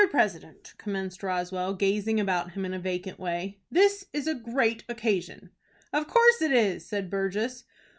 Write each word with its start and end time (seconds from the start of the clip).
President," 0.09 0.73
commenced 0.79 1.21
Roswell, 1.21 1.75
gazing 1.75 2.19
about 2.19 2.53
him 2.53 2.65
in 2.65 2.73
a 2.73 2.79
vacant 2.79 3.19
way, 3.19 3.59
"this 3.69 4.05
is 4.13 4.25
a 4.25 4.33
great 4.33 4.83
occasion." 4.89 5.51
"Of 5.93 6.07
course 6.07 6.41
it 6.41 6.51
is," 6.51 6.83
said 6.83 7.07
Burgess. 7.11 7.65